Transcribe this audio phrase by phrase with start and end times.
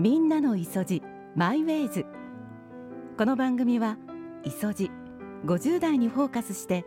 [0.00, 1.02] みんなの磯路
[1.36, 2.04] マイウェイズ。
[3.16, 3.96] この番組は
[4.42, 4.90] 磯路
[5.46, 6.84] 50代にフォーカスして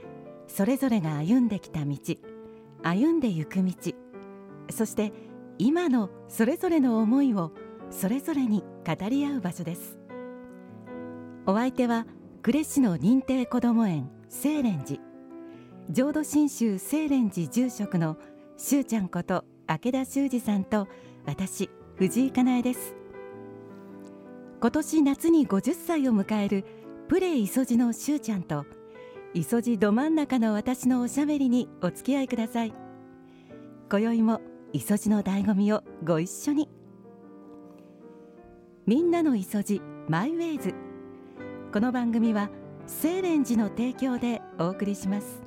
[0.50, 1.96] それぞれが歩んできた道
[2.84, 3.74] 歩んでゆく道
[4.70, 5.14] そして
[5.58, 7.54] 今のそれぞれの思いを
[7.92, 9.98] それぞれに語り合う場所です。
[11.46, 12.06] お相手は
[12.44, 15.02] 呉市の認定こども園清蓮寺
[15.90, 18.18] 浄土真宗清蓮寺住職の
[18.58, 20.90] しゅうちゃんこと明田修二さんと
[21.26, 22.97] 私藤井かなえです。
[24.60, 26.66] 今年夏に50歳を迎える
[27.08, 28.66] プレイ磯路のしゅうちゃんと
[29.36, 32.74] 磯路ど真ん中の私のおしゃべりにお付き合いください。
[33.90, 34.42] 今宵も
[34.74, 36.70] 磯路の醍醐味をご一緒に。
[38.88, 39.80] みんなの磯路
[40.10, 40.74] マイウェイズ。
[41.72, 42.50] この番組は
[42.88, 45.40] 清蓮寺の提供でお送りします。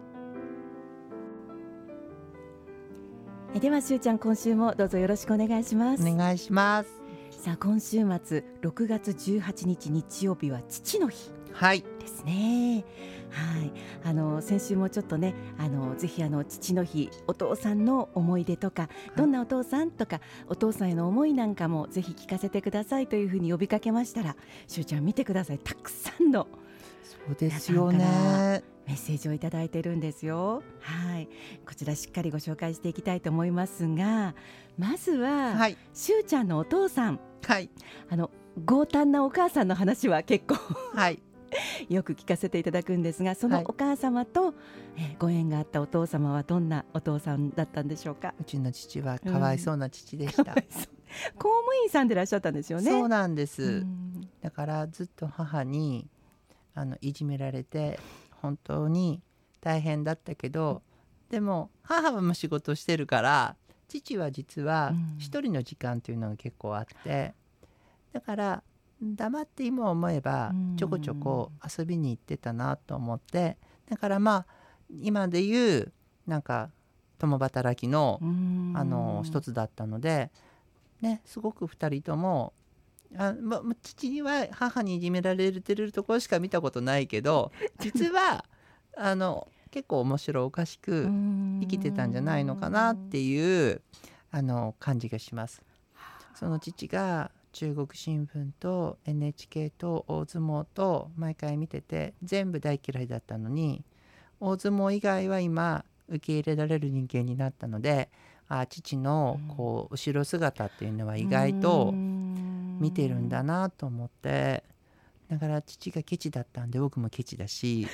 [3.55, 6.09] えではしゅうちゃん今週もどうぞよろしくお願いします。
[6.09, 7.00] お願いします
[7.43, 11.83] さあ今週末6月18日日曜日は父の日はい。
[11.99, 12.85] ですね。
[13.31, 13.73] はい。
[14.05, 24.37] あの先週もちょっとねあのぜひあの父の日お父さんの思い出とかどんなお父さんとかお父さんへの思いなんかもぜひ聞かせてくださいというふうに呼びかけましたら
[24.69, 25.59] しゅうちゃん見てください。
[25.59, 26.47] たくさんの
[27.03, 28.63] そうですよね。
[28.87, 30.63] メッセージをいただいてるんですよ。
[30.81, 31.29] はい。
[31.67, 34.35] こちらしっかりご紹介していきたいと思いますが
[34.79, 35.77] まずは、はい。
[35.95, 37.71] しゅうちゃんのお父さんはい。
[38.09, 38.31] あの
[38.67, 40.57] 強胆なお母さんの話は結構
[40.95, 41.23] はい。
[41.89, 43.65] よく聞かせていただくんですがそのはい。
[43.67, 44.55] お母様と、
[44.97, 48.35] えーご縁があったお父様はどんなお父さんだったんでしょうか？
[48.41, 50.55] うちの父はかわいそうな父でした、う
[51.37, 52.91] 公務員さんでいらっしゃったんですよね。
[52.91, 54.29] そうなんです、うん。
[54.41, 56.09] だからずっと母に
[56.75, 57.99] あのいじめられて
[58.31, 59.23] 本当に
[59.61, 60.83] 大変だったけど
[61.29, 63.57] でも母はもう仕事してるから
[63.91, 65.17] 父は実はうん。
[65.19, 67.35] 一人の時間っていうのが結構あって
[68.13, 68.63] だから
[69.03, 70.77] 黙って今思えばうん。
[70.77, 73.57] ちょこちょこ遊びに行ってたなと思って
[73.89, 74.47] だからまあ
[75.03, 75.93] 今で言う
[76.27, 76.71] なんか
[77.19, 78.73] 共働きのうん。
[78.77, 80.31] あの一つだったので、
[81.01, 82.53] ね、すごく2人とも
[83.17, 87.51] あ、ま、ま父には母にいじめられてるところしか見たことないけど
[87.81, 88.45] 実は
[88.97, 91.05] あの結構面白おかしく
[91.61, 93.81] 生きてたんじゃないのかなっていう
[94.31, 95.63] あの感じがします。
[96.35, 103.83] その父が中国新聞と NHK と大相撲と毎回見てて全部大嫌いだったのに
[104.39, 108.09] 大相撲以外は今受け入れられる人間になったので
[108.49, 114.65] あ父のこう後ろ姿っていうのは意外と見てるんだなと思って
[115.29, 117.87] だから父がケチだったんで僕もケチだし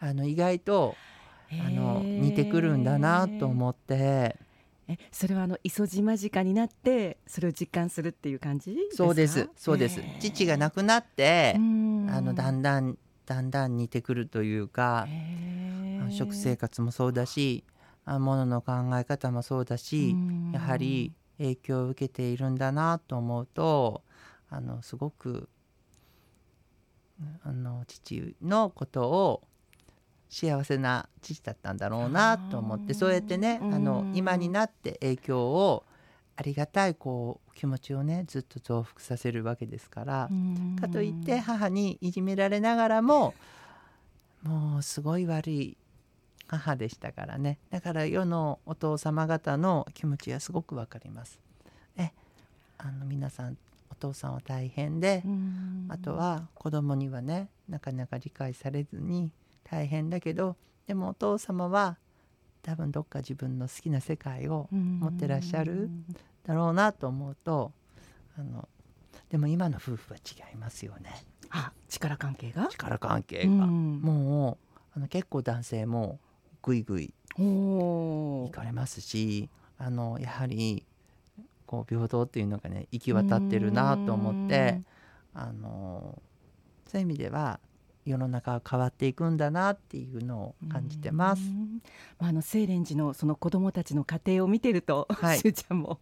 [0.00, 0.96] あの意外と
[1.52, 4.36] あの似てくるんだなと思って。
[4.88, 8.96] えそれはあの磯島近になってそれを実感するっていう感じですか？
[8.98, 10.00] そうですそうです。
[10.20, 12.06] 父が亡くなってうん。
[12.08, 12.96] あのだんだん
[13.26, 15.08] だんだん似てくるというか
[16.10, 17.64] 食生活もそうだし
[18.04, 20.52] あ物の考え方もそうだしうん。
[20.52, 24.04] やはり影響を受けているんだなと思うと
[24.48, 25.48] あのすごく
[27.42, 29.42] あの父のことを
[30.28, 35.84] 幸せな父だったんだろうなと思ってそうやってねあのうん今になって影響を
[36.36, 40.28] ありがたいこう気持ちをねずっと増幅させるわけですから。
[40.30, 40.76] うん。
[40.78, 43.34] かといって母にいじめられながらも
[44.42, 45.76] もうすごい悪い
[46.46, 47.58] 母でしたからね。
[47.70, 51.40] だから世のお父様方の気持ちはすごくわかります。
[51.96, 52.12] え
[52.76, 53.56] あの皆さん
[53.90, 55.86] お父さんは大変でうん。
[55.88, 59.30] あとは子供にはねなかなか理解されずに
[59.68, 60.56] 大変だけど
[60.86, 61.98] でもお父様は
[62.62, 65.90] 多分どっか自分の好きな世界を持ってらっしゃる
[66.44, 67.72] だろうなと思うと
[68.38, 68.68] あの
[69.30, 71.10] でも今の夫婦は違いますよね。
[71.50, 72.68] あ力関係が？
[72.68, 74.00] 力関係が、うん。
[74.00, 76.18] もうあの結構男性も
[76.62, 79.48] ぐいぐい行かれますし
[79.78, 80.84] あのやはり
[81.66, 84.80] こう平等っていうのがね行き渡ってるなと思って
[85.34, 86.20] あの
[86.86, 87.60] そういう意味では
[88.06, 91.42] 世の中は変わっていくんだなっていうのを感じてます。
[91.42, 91.82] うん。
[92.18, 95.38] まあ、あの清蓮寺のその子どもたちの家庭を見てると、はい。
[95.40, 96.00] しゅうちゃんも。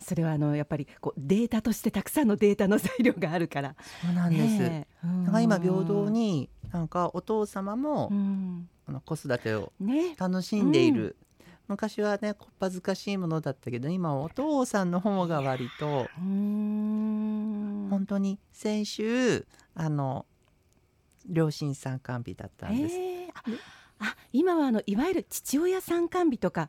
[0.00, 3.76] それはあのやっぱりこうデータとしてたくさんのデータの材料があるから。
[4.02, 5.06] そうなんです、ねえ。
[5.06, 5.24] うん。
[5.24, 8.68] だから今平等になんかお父様もうん。
[8.86, 10.14] あの子育てをね。
[10.18, 11.16] 楽しんでいる、
[11.68, 20.26] 昔はねこっぱずかしいものだったけど今はお父さんの方が割と本当に先週あの
[21.26, 23.28] 両親参観日だったんです、えー。
[23.30, 23.42] あ
[24.00, 26.68] あ今はあのいわゆる父親参観日とかっ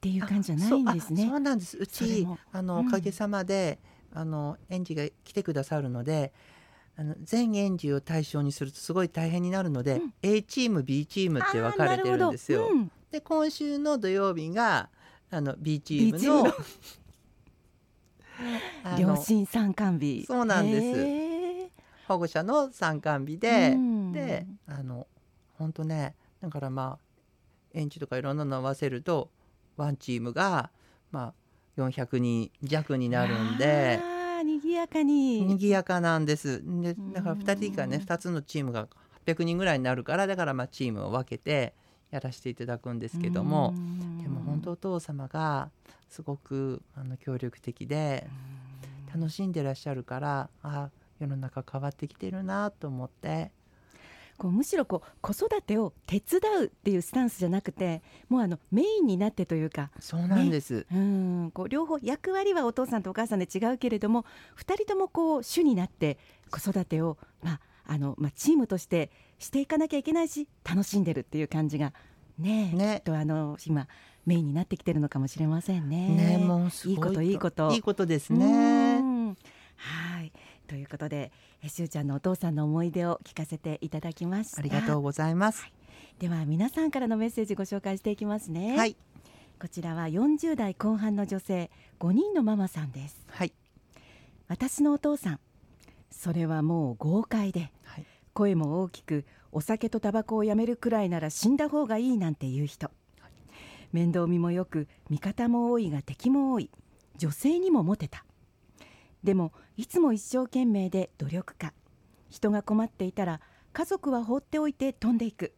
[0.00, 1.28] ていう感じじゃないんですね。
[1.28, 1.78] そうなんです。
[1.78, 2.88] うちあの、うん。
[2.88, 3.78] おかげさまで
[4.12, 6.32] あの園児が来てくださるので
[6.96, 10.14] あの全園児を対象にするとすごい大変になるので、うん。
[10.22, 12.68] A チーム B チームって分かれてるんですよ。
[12.70, 12.90] うん。
[13.10, 14.88] で今週の土曜日が
[15.30, 16.54] あの B チームの
[18.98, 20.26] 両親 参観日。
[20.26, 21.21] そうなんです
[22.08, 24.12] 保護者の参観日で、うん。
[24.12, 25.06] であの
[25.54, 27.12] 本当ねだからまあ
[27.72, 29.30] 園児とかいろんなの合わせると
[29.76, 30.70] ワンチームが
[31.10, 31.32] ま
[31.76, 34.00] あ400人弱になるんで
[34.42, 35.44] 賑やかに。
[35.44, 36.62] 賑やかなんです。
[36.64, 37.12] でん。
[37.12, 38.88] だから2人がね2つのチームが
[39.26, 41.74] 800人ぐらいになるからだからまあチームを分けて
[42.10, 44.22] やらせていただくんですけどもうん。
[44.22, 45.70] でも本当お父様が
[46.08, 48.26] すごくあの協力的で
[49.14, 50.90] 楽しんでらっしゃるからあ
[51.22, 53.50] 世の中変わってきてるなと思って。
[54.38, 61.50] こうむしろこう子育てを手伝うっていうスタンスじゃなくてもうあのメインになってというかそうなんです、うん。
[61.52, 64.24] こう両方役割はお父さんとお母さんで違うけれども
[64.58, 66.18] 2人ともこう主になって
[66.50, 71.92] 子育てを、まああのまあ、チームとしてしていかなきゃいけないし楽しんでるっていう感じが
[72.38, 73.02] ねえね。
[73.04, 73.86] とあの今
[74.26, 76.08] メインになってきてるのかもしれませんね。
[76.08, 77.70] ねもうすごいいこといいこと。
[77.72, 79.00] いいことですうね。
[79.00, 79.36] ん。
[79.76, 80.32] はい
[80.66, 81.32] ということで
[81.62, 84.58] えしゅうちゃんのお父さんの思い出を聞かせていただきました。
[84.58, 85.64] ありがとうございます。
[86.18, 88.76] では皆さんからのメッセージご紹介していきますね。
[88.76, 88.96] はい。
[89.60, 91.70] こちらは40代後半の女性
[92.00, 93.24] 5人のママさんです。
[93.28, 93.52] はい。
[94.48, 95.40] 私のお父さん
[96.10, 98.06] それはもう豪快ではい。
[98.34, 102.90] 声も大きくお酒とタバコをやめるくらいなら死んだ方がいいなんて言う人。
[103.92, 106.70] 面倒見もよく味方も多いが敵も多い。
[107.18, 108.24] 女性にもモテた
[109.22, 111.72] でもいつも一生懸命で努力家。
[112.28, 113.40] 人が困っていたら
[113.72, 115.52] 家族は放っておいて飛んでいく。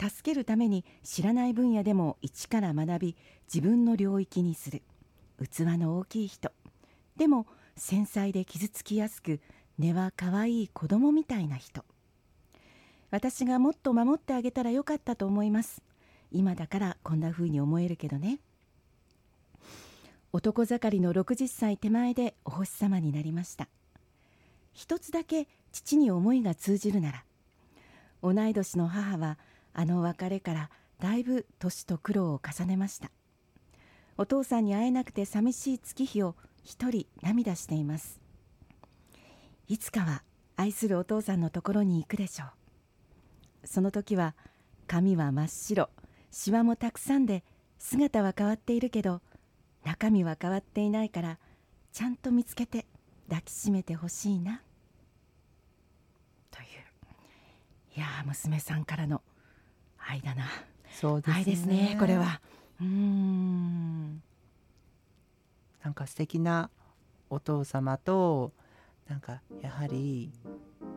[0.00, 3.16] 助けるために知らない分野でも一から学び
[3.52, 4.82] 自分の領域にする。
[5.42, 6.52] 器の大きい人。
[7.16, 7.46] でも
[7.76, 9.40] 繊細で傷つきやすく
[9.78, 11.84] 根は可愛い子供みたいな人。
[13.10, 15.82] 私がもっと守ってあげたらよかったと思います。
[16.30, 18.40] 今だからこんな風に思えるけどね。
[20.30, 23.66] 男盛りの60歳手前でお星様になりました。
[24.74, 27.24] 一つだけ父に思いが通じるなら
[28.22, 29.38] 同い年の母は
[29.72, 30.70] あの別れから
[31.00, 33.10] だいぶ年と苦労を重ねました。
[34.18, 38.20] お父さんに会えなくて寂しい月日を一人涙しています。
[39.66, 40.22] いつかは
[40.56, 43.66] 愛するお父さんのところに行くでしょう。
[43.66, 44.34] その時は
[44.86, 45.88] 髪は真っ白
[46.30, 47.44] シワもたくさんで
[47.78, 49.22] 姿は変わっているけど
[49.84, 51.38] 中身は変わっていないから
[51.92, 52.86] ちゃんと見つけて
[53.28, 54.62] 抱きしめてほしいな。
[56.50, 56.66] という。
[57.96, 59.22] いやー娘さんからの
[59.98, 60.44] 愛だな。
[60.92, 61.34] そうですね。
[61.36, 62.40] 愛ですねこれは。
[62.80, 64.22] うーん。
[65.82, 66.70] なんか素敵な
[67.30, 68.52] お父様と
[69.08, 70.30] なんかやはり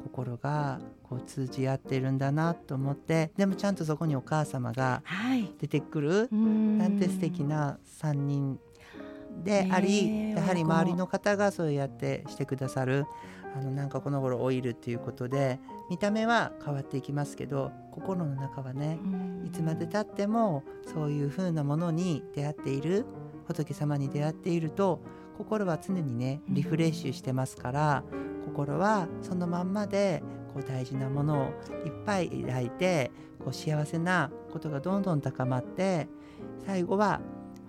[0.03, 5.51] 心がこう通じ合ってるんだなと思ってでもちゃんとそこにお母様がはい。
[5.59, 6.77] 出てくるうーん。
[6.77, 8.59] なんて素敵な3人
[9.43, 13.05] であり、やはり周りの方がそうやってしてくださる
[13.55, 19.45] あのなんかこの頃オイルっていうことで見た目は変わっていきますけど心の中はねうん。
[19.45, 20.63] いつまでたっても
[20.93, 23.05] そういう風なものに出会っている
[23.47, 25.01] 仏様に出会っていると
[25.37, 28.03] 心は常にねリフレッシュしてますから、
[28.45, 30.21] 心はそのまんまで
[30.53, 31.45] こう大事なものを
[31.85, 36.07] いっぱい抱いてこう幸せなことがどんどん高まって
[36.65, 37.21] 最後は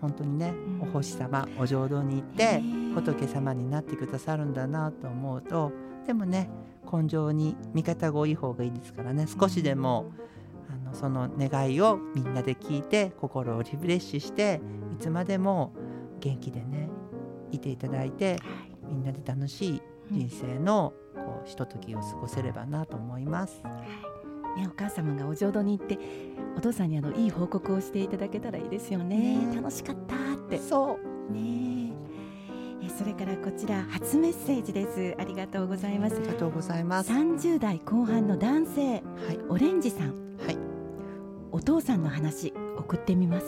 [0.03, 0.89] 本当にね、うん。
[0.89, 2.61] お星様お浄土に行って
[2.95, 5.73] 仏様になってくださるんだなと思うと
[6.07, 6.51] でもね
[6.93, 10.13] 根性に味方が多い方がいいですからね少しでも、
[10.69, 14.61] あのその願いをみんなで聞いて心をリフレッシュして
[14.93, 15.73] いつまでも
[16.21, 16.91] 元気でね
[17.51, 18.39] いていただいて
[18.87, 23.63] みんなで楽しい人生のこうひとときを過ごせればなと思います。
[24.57, 25.99] ね、お母様がお浄土に行って
[26.57, 29.47] お父さんにあのいい報告をしていただけたらいいですよね。
[29.47, 29.57] ね。
[29.57, 30.19] 楽しかったっ
[30.49, 30.59] て。
[30.59, 30.99] そ
[31.31, 31.33] う。
[31.33, 31.93] ね。
[32.83, 35.15] えそれからこちら初メッセージです。
[35.19, 36.17] ありがとうございます。
[36.17, 37.11] ありがとうございます。
[37.11, 39.03] は30代後半の男性い。
[39.49, 40.37] オレンジさん。
[40.45, 40.59] はい。
[41.51, 43.47] お父さんの話送ってみます。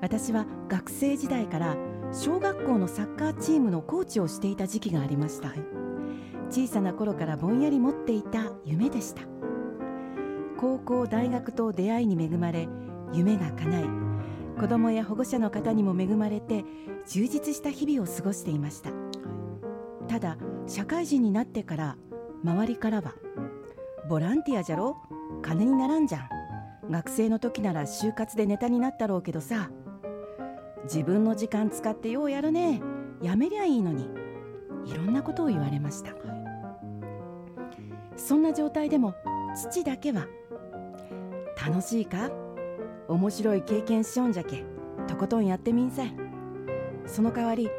[0.00, 1.76] 私は学生時代から
[2.12, 5.60] 小学校のサッカーチームのコーチをしていた時期がありました、はい。
[6.50, 9.31] 小さな頃からぼんやり持っていた夢でした
[10.62, 12.68] 高校大学と出会いに恵まれ
[13.12, 13.84] 夢が叶い
[14.60, 16.64] 子供や保護者の方にも恵まれて
[17.04, 18.90] 充実した日々を過ごしていました。
[20.06, 20.36] ただ
[20.68, 21.96] 社会人になってから
[22.44, 23.14] 周りからは
[24.08, 24.98] ボランティアじゃろ
[25.42, 26.28] 金にならんじゃ
[26.88, 29.68] ん学生の時なら就活でネタになったろうけどさ
[30.84, 32.80] 自分の時間使ってようやるね
[33.20, 34.08] やめりゃいいのに
[34.84, 36.12] いろんなことを言われました、
[38.16, 39.14] そんな状態でも
[39.56, 40.26] 父だけは
[41.64, 42.28] 楽しいか？
[43.08, 44.64] 面白い経験しよんじゃけ。
[45.06, 46.12] とことんやってみんさい
[47.06, 47.70] その代わり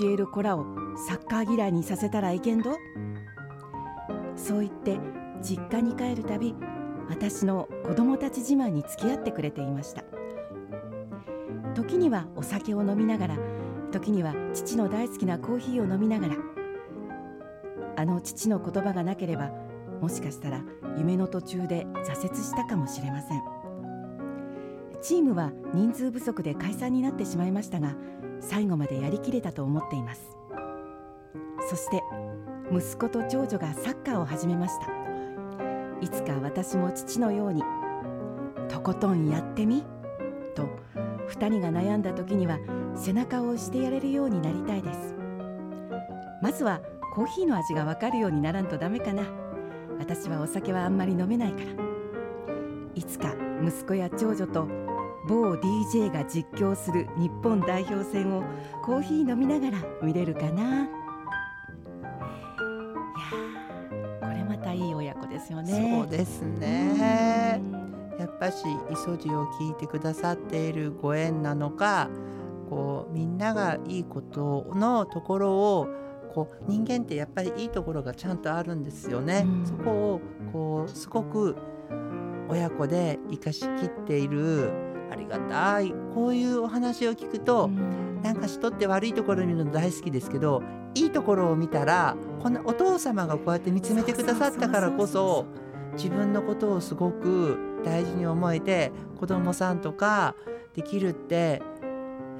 [0.00, 0.64] 教える子らを
[1.08, 2.76] サッカー嫌いにさせたらいけんど？
[4.36, 5.00] そう言って
[5.42, 6.54] 実家に帰るたび
[7.08, 10.04] 私の子供たち自慢に付き合ってくれていました。
[11.74, 13.38] 時にはお酒を飲みながら
[13.90, 16.36] 時には父の大好きなコーヒーを飲みながら。
[17.98, 19.50] あの父の言葉がなければ
[20.00, 20.62] もしかしたら
[20.96, 23.42] 夢の途中で挫折したかもしれません。
[25.02, 27.94] チームは人数不足で解散になってしまいましたが
[28.40, 30.36] 最後までやりきれたと思っています。
[31.68, 32.02] そして
[32.72, 34.86] 息子と長女がサッカーを始めました。
[36.00, 37.62] いつか私も父のように
[38.68, 39.84] とことんやってみ
[40.54, 40.68] と
[41.30, 42.58] 2人が悩んだ時には
[42.94, 45.14] 背中を押してやれるようになりたいです。
[46.42, 46.80] まずは
[47.14, 49.22] コーヒーの味がわかるようにならんとダメかな。
[49.98, 51.66] 私はお酒はあんまり飲めないから。
[52.94, 54.66] いつか息子や長女と
[55.28, 58.42] 某 DJ が実況する日本代表戦を
[58.82, 60.84] コーヒー飲みながら見れるかな。
[60.84, 66.00] いやーこれまたいい親子ですよね。
[66.00, 67.60] そうですね。
[67.60, 67.86] うん。
[68.18, 72.08] やっぱし磯路を聞いてくださっているご縁なのか
[72.70, 75.86] こうみんながいいことのところを
[76.36, 79.44] こう人間ってやっぱりいいところがちゃんとあるんですよね。
[79.46, 79.66] うん。
[79.66, 80.20] そこを
[80.52, 81.56] こうすごく
[82.50, 84.70] 親子で生かしきっている
[85.10, 88.20] ありがたいこういうお話を聞くと、うん。
[88.22, 90.62] なんか人って悪いところを見るの大好きですけど
[90.94, 95.46] いいところを見たらこんなお父様がこうやって見つめてくださったからこそ
[95.92, 100.34] 自分のことをすごく大事に思えて子供さんとか
[100.74, 101.62] できるって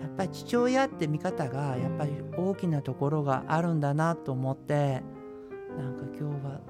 [0.00, 5.03] やっぱり父親って見方がやっぱり大きなところがあるんだなと思って
[5.76, 6.61] なんか今日は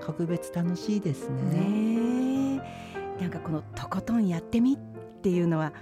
[0.00, 1.42] 格別楽しいですね。
[1.42, 2.62] ね
[3.18, 3.22] え。
[3.22, 4.78] なんかこの「とことんやってみ」っ
[5.20, 5.72] ていうのは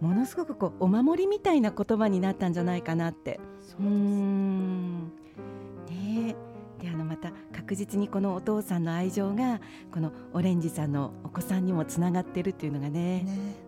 [0.00, 3.40] ものすごくこうお守りみたいな言葉になったんじゃないかなって。
[3.60, 5.04] そううーん。
[5.88, 6.34] ね
[6.80, 6.82] え。
[6.82, 9.60] であのまた確実にこのお父さんの愛情が
[9.92, 13.24] このオレンジさんのお子さんにもつながってるっていうのがね。
[13.24, 13.26] ね。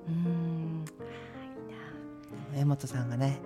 [0.08, 0.19] うーん
[2.54, 3.38] 江本さんがね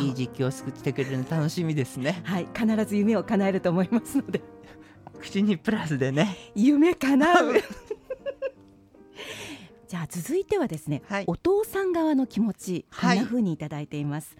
[0.00, 2.22] いい実況を作ってくれるの楽しみですね。
[2.24, 4.42] はい必ず夢を叶えると思いますので。
[5.20, 6.36] 口にプラスでね。
[6.54, 7.54] 夢叶う。
[9.88, 11.24] じゃあ続いてはですね、はい。
[11.26, 13.18] お父さん側の気持ちこはい。
[13.18, 14.36] んな風にいただいています、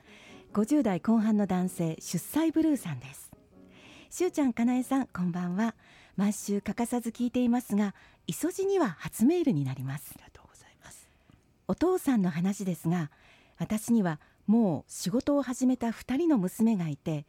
[0.52, 3.30] 50代後半の男性出産ブルーさんです。
[4.10, 5.74] しゅうちゃんかなえさんこんばんは。
[6.16, 7.92] 毎週欠かさず聞いていますが
[8.28, 10.12] 磯路には初メールになります。
[10.14, 11.08] ありがとうございます。
[11.66, 13.10] お父さんの話ですが
[13.64, 17.24] 私にはもう仕事を始めた2人の娘がいて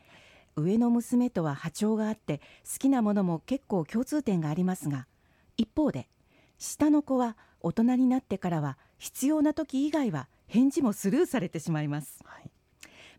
[0.57, 2.39] 上の娘とは波長があって
[2.69, 5.07] 好きなものも結構共通点がありますが
[5.55, 6.09] 一方で
[6.57, 12.51] 下の子は大人になってからは必要な時以外は返事もスルーされてしまいますはい。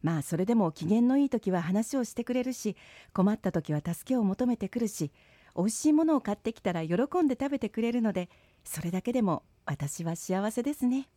[0.02, 2.76] まあそれでも機嫌のいい時は話をしてくれるし
[3.14, 5.11] 困った時は助けを求めてくるし
[5.56, 8.28] 美味しいものを買ってきたら喜んで食べてくれるので
[8.62, 11.08] それだけでも私は幸せですね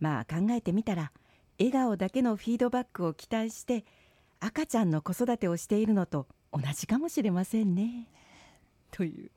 [0.00, 1.12] まあ考えてみたら
[1.58, 3.84] 笑顔だけのフィードバックを期待して
[4.40, 8.08] 赤ちゃんの子育てをしているのと同じかもしれませんね。
[8.90, 9.30] という。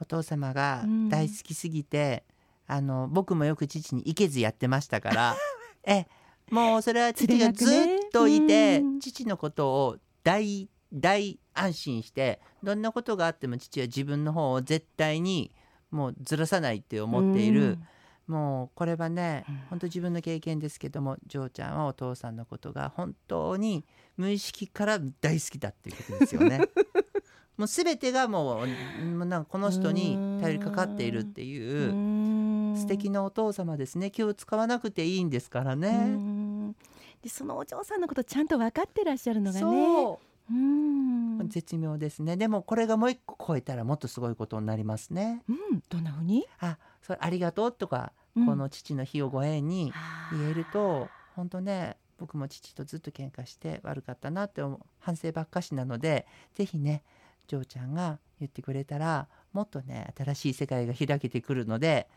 [0.00, 1.08] お父様がうん。
[1.08, 2.24] 大好きすぎて、
[2.66, 5.36] あの僕もよく父に行けずやってましたから
[5.84, 6.06] え
[6.50, 9.00] もうそれは父がずっといて、うん。
[9.00, 15.52] 父のことを大大安心してどんなことがあっても父は自分の方を絶対に
[15.90, 17.78] もうずらさないって思っている、
[18.26, 19.60] もうこれはね、うん。
[19.70, 23.84] 本当自分の経験ですけどもジョーちゃんはお父さんのことが本当に
[24.16, 26.60] 無意識から大好きだっていうことですよね。
[27.58, 32.76] もう全てがもうなんかこの人に頼りかかっているっていううん。
[32.76, 34.10] 素敵なお父様ですね。
[34.10, 35.92] 気を使わなくていいんですからうね。
[36.06, 36.72] ん。
[37.22, 39.60] でそのお嬢さんのことちゃんと分かってらっしゃるのがね。
[39.60, 40.52] そう。
[40.52, 41.11] うん
[41.48, 42.36] 絶妙ですね。
[42.36, 45.42] でもこれがもう一個超えたらもっとすごいことになりますね。
[45.48, 48.46] うん、どんな風に、あそれありがとうとか、うん。
[48.46, 57.02] この父の日をご縁にはあ言えると本当ね僕も父とずっと喧嘩して悪かったなって思う反省ばっかしなのでぜひね
[57.48, 62.08] ジョーちゃんが言ってくれたらもっとね新しい世界が開けてくるので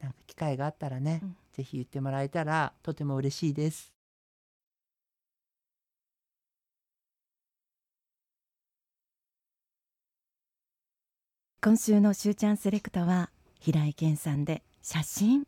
[0.00, 1.36] なんか機会があったらね、うん。
[1.52, 3.93] ぜひ言ってもらえたらとても嬉しいです。
[11.64, 15.46] 今週のしゅうちゃんセレクトは平井堅さんで写真、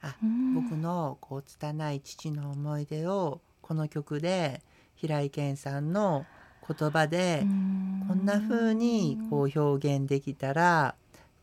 [0.00, 0.54] あうん。
[0.54, 4.62] 僕のこう拙い父の思い出をこの曲で
[4.94, 6.26] 平井堅さんの
[6.68, 10.94] 言葉でこんな風にこう表現できたら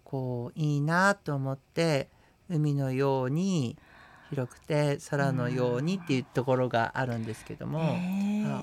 [0.06, 2.08] こういいなと思って
[2.50, 3.78] 海のように
[4.30, 8.62] 広くて空のようにっていうところがあるんですけども、あ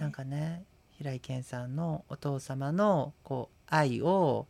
[0.00, 0.64] なんかね
[0.98, 4.46] 平井堅さんのお父様のこう愛を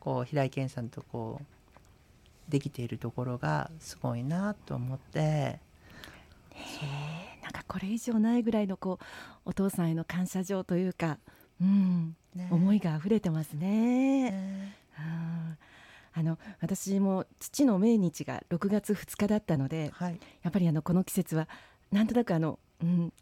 [0.00, 5.60] こう平井堅さんとこうできているところがすごいなと思って。
[7.42, 9.04] なんかこれ以上ないぐらいのこう
[9.44, 11.18] お父さんへの感謝状というか、
[11.60, 12.16] うん。
[12.34, 12.48] ね。
[12.50, 14.30] 思いが溢れてますね。
[14.30, 14.76] ね。
[14.98, 15.58] うん
[16.16, 20.20] あの私も父の命日が6月2日だったのではい。
[20.42, 21.48] やっぱりあのこの季節は
[21.90, 23.12] なんとなくあの、うん、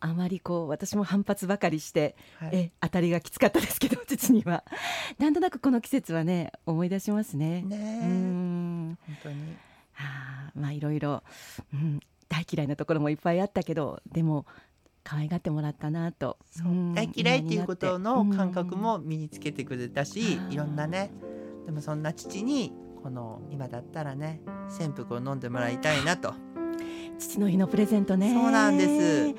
[0.00, 2.50] あまりこう私も反発ばかりして、はい。
[2.52, 4.64] え当たりがきつかったですけど父には。
[5.18, 7.62] なんとなくこの季節はね思い出しますね。
[7.62, 8.98] ねうん。
[9.06, 9.56] 本当に。
[9.96, 11.22] あーまあいろいろ、
[11.72, 14.46] うん、大嫌いなところもいっぱいあったけどでも
[15.04, 16.68] 可愛がってもらったなと、う。
[16.68, 21.10] ん大嫌いっていうことの感覚、も身につけてくれたし、うんいろんなね
[21.66, 26.34] でもそんな父にこの今だったらね潜伏を飲んでもらいたいなと。
[26.56, 26.61] うん
[27.18, 28.32] 父の日のプレゼントね。
[28.34, 29.34] そうなんです。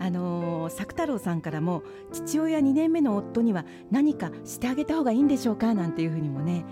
[0.00, 1.82] あのー作太郎さんからも
[2.12, 5.74] 父親2年目の夫には何かしてあげた方がいいんでしょうか？
[5.74, 6.64] なんていうふうにもね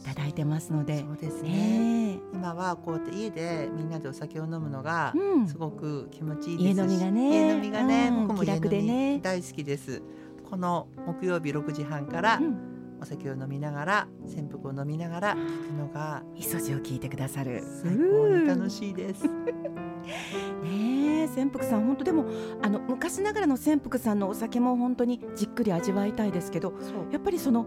[0.00, 0.04] い。
[0.04, 1.00] ただいてますので。
[1.00, 1.48] そうですね。
[1.50, 5.46] ね今はこうやって家でみんなでお酒を飲むのがえうん。
[5.48, 6.76] すごく気持ちいいです。
[6.76, 7.30] し家飲みがね。
[7.30, 8.14] 家飲みがね、うん。
[8.14, 9.16] 気僕も家でね。
[9.16, 10.02] み大好きです。
[10.48, 12.56] この木曜日6時半からうん。
[13.00, 17.62] お酒を飲みながら潜伏を飲みながら聞くのが磯路を聞いてくださる。
[17.82, 19.24] 最高に楽いしいです。
[20.06, 22.26] ねえ潜伏さん本当でも
[22.62, 26.72] あの昔ながらの潜伏さんのお酒も本当にじっくり味わいたいですけど
[27.10, 27.66] やっぱりその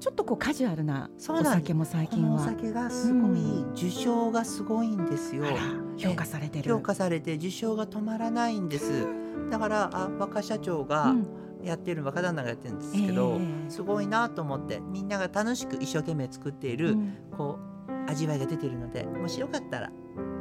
[0.00, 2.38] ちょっとこうカジュアルなお酒も最近は。
[2.42, 5.44] 酒がすごい、う受賞がすごいんですよ。
[5.98, 6.70] 評価されてる。
[6.70, 9.06] 評価されて受賞が止まらないんです。
[9.50, 11.26] だからあ若社長がうん。
[11.62, 13.70] やってる若旦那がやってるんですけど、ええ。
[13.70, 17.16] すごいなと思ってみんなが楽しく一生懸命作っている、うん。
[17.36, 19.92] こう味わいが出てるのでもしよかったら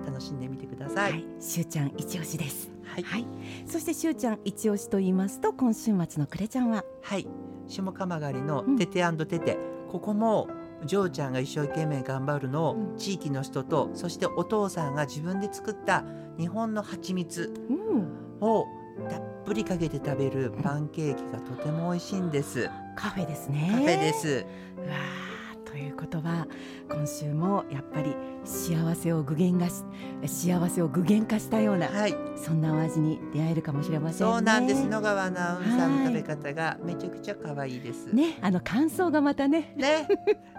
[0.06, 1.02] 楽しんでみてくださ。
[1.02, 2.72] はいい、しゅうちゃん一押しです。
[2.84, 3.28] はい、はい、
[3.66, 6.84] そしてしゅうちゃん一押しと言いますと今週末のくれちゃんは？
[7.04, 7.28] はい、
[7.68, 9.58] 下鎌狩りのうんテテテテ、
[9.92, 10.48] ここも
[10.86, 16.04] ジョーちゃんが一生懸命頑張るのを、うん地域の人とそしてお父さんが自分で作った
[16.38, 18.08] 日本の蜂蜜うん
[18.42, 18.66] を
[19.10, 22.70] たっぷりかけて食べるパンケーキがとても美味しいんです。
[22.96, 23.70] カフェですね。
[23.72, 24.46] カフェです。
[24.78, 25.29] うわー
[25.70, 26.48] ということは
[26.90, 29.84] 今週もやっぱり幸せを具現化し
[30.26, 34.34] 幸せを具現化したようなはい、そんなお味に出会えるかもしれませんね。
[34.34, 34.86] そうなんです。
[34.88, 38.08] 野川アナウンサーはいの食べ方がめちゃくちゃ可愛いです。
[38.08, 39.76] ね、あの感想がまたね。
[39.78, 40.08] ね、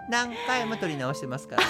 [0.09, 1.67] 何回も撮り直してますからね。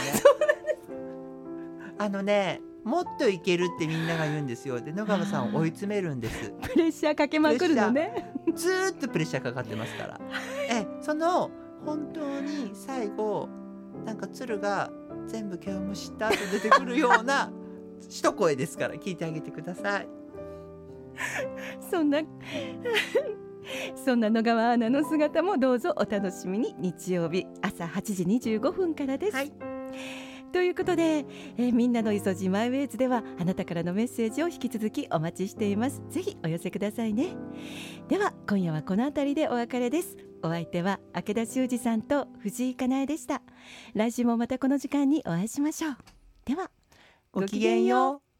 [1.98, 4.82] あのね、もっといけるってみんなが言うんですよ。
[4.82, 6.52] で、野川さんを追い詰めるんです。
[6.62, 8.34] プレッシャーかけまくるのね。
[8.56, 10.20] ずーっとプレッシャーかかってますから。
[10.70, 11.52] え、その
[11.86, 13.50] 本当に 最後
[14.06, 14.91] なんか鶴が
[15.28, 17.52] 全部毛をむしった後出てくるような
[18.10, 20.08] 一声ですから聞いてあげてください。
[21.80, 22.22] そんな
[23.96, 26.74] そんな野川アナの姿もどうぞお楽しみに。
[26.80, 29.36] 日曜日朝8時25分からです。
[29.36, 29.54] はい。
[30.52, 31.26] ということで、
[31.58, 36.02] えーみんなの磯じマイウェイズではあなたからのメッセージを引き続きお待ちしています。
[36.10, 37.28] ぜひお寄せくださいね。
[38.08, 43.42] では今夜はこの辺りでお別れですお相手は明田修二さんと藤井かなえでした
[43.94, 45.98] 来週もまたこの時間にお会いしましょう
[46.46, 46.72] では
[47.32, 48.31] ごきげんよう。